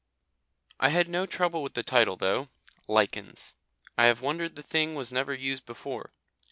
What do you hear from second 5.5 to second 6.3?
before.